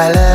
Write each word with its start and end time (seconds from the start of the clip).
I 0.00 0.29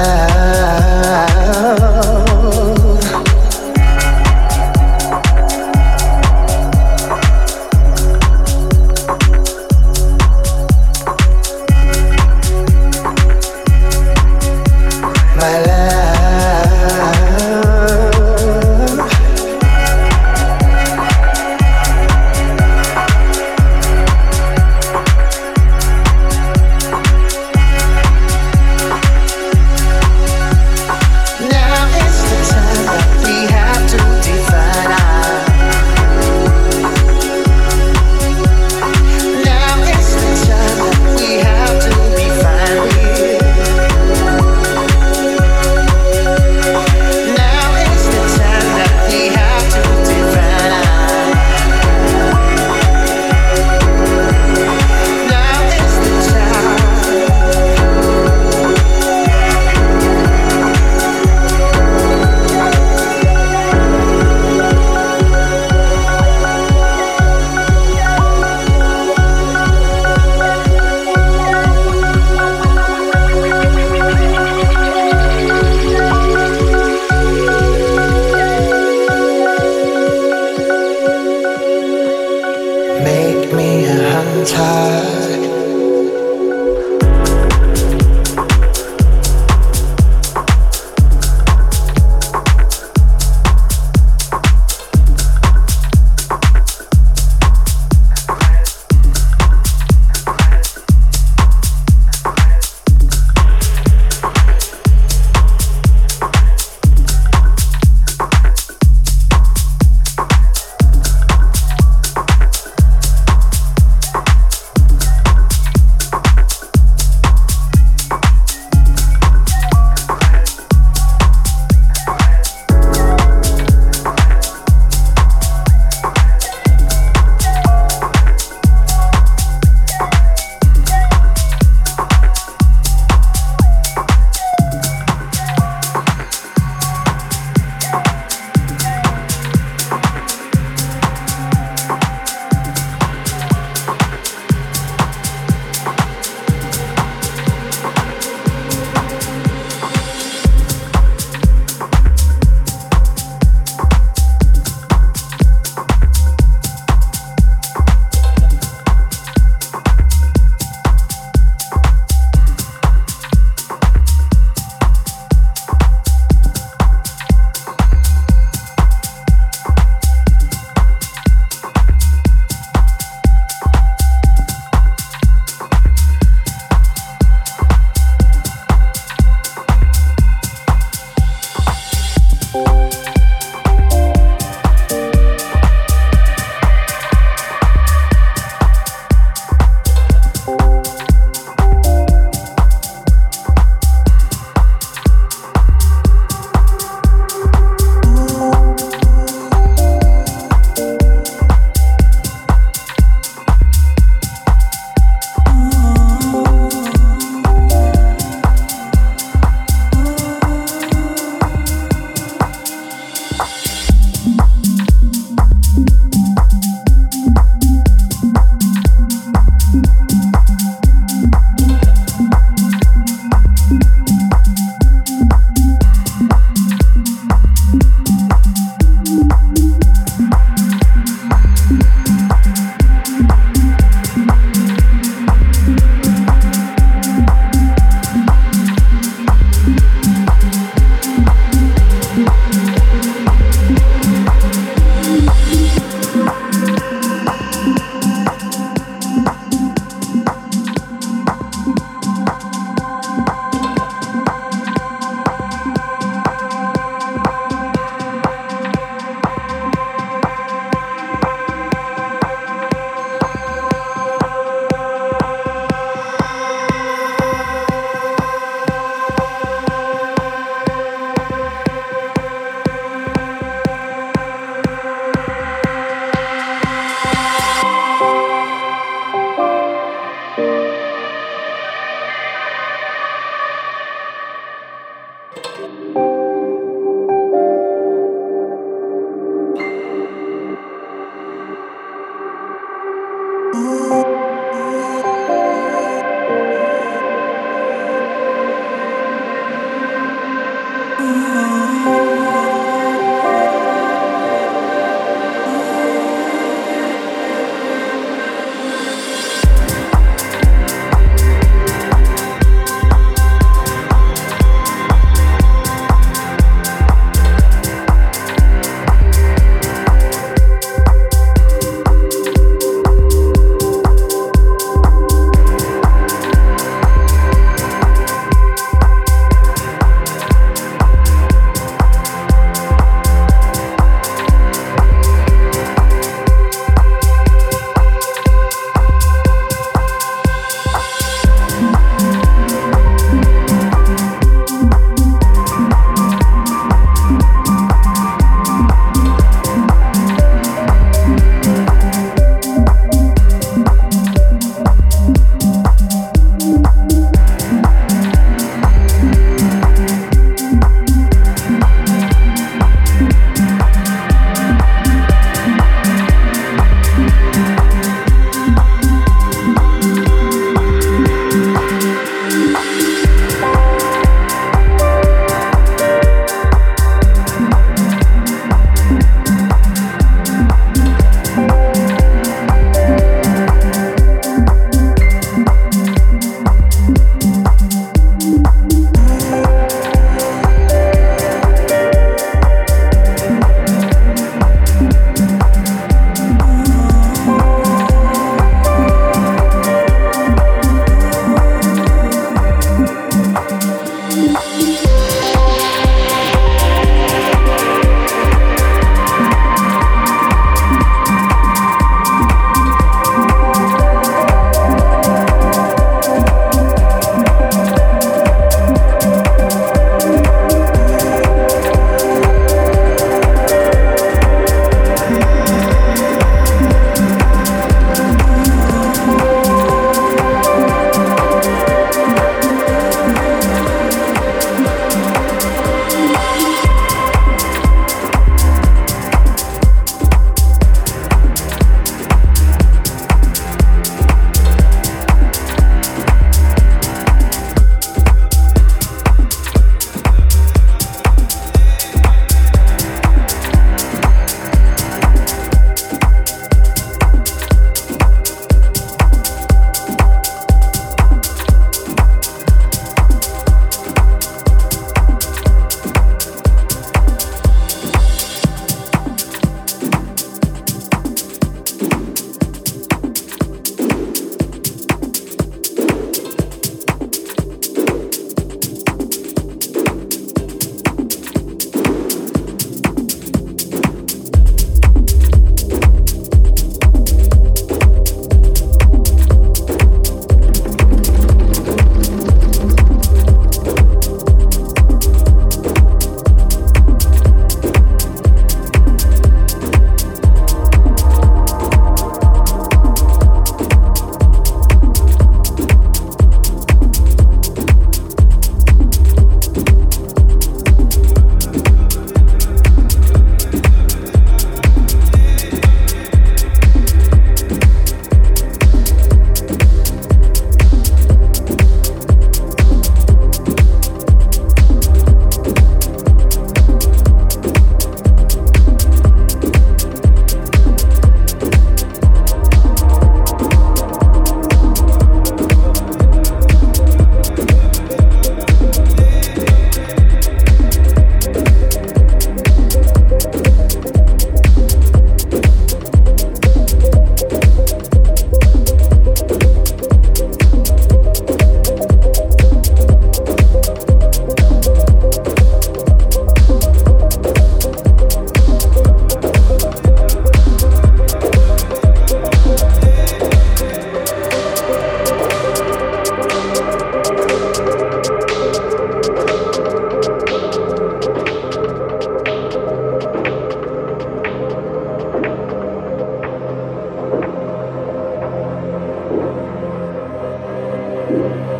Música 581.15 581.54